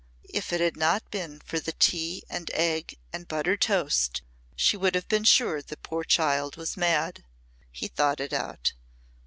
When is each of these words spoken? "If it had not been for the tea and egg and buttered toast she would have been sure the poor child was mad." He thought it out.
"If 0.33 0.51
it 0.51 0.61
had 0.61 0.77
not 0.77 1.11
been 1.11 1.41
for 1.41 1.59
the 1.59 1.73
tea 1.73 2.23
and 2.27 2.49
egg 2.55 2.97
and 3.13 3.27
buttered 3.27 3.61
toast 3.61 4.23
she 4.55 4.75
would 4.75 4.95
have 4.95 5.07
been 5.07 5.25
sure 5.25 5.61
the 5.61 5.77
poor 5.77 6.03
child 6.03 6.55
was 6.57 6.75
mad." 6.75 7.23
He 7.71 7.87
thought 7.87 8.19
it 8.19 8.33
out. 8.33 8.73